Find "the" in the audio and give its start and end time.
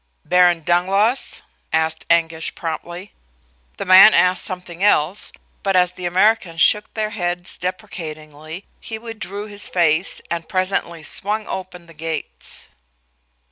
3.77-3.85, 5.91-6.07, 11.85-11.93